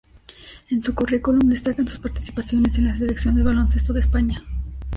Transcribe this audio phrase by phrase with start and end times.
[0.71, 4.43] En su currículum destacan sus participaciones en la Selección de baloncesto de España.